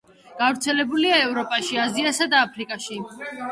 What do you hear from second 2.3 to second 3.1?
და აფრიკაში.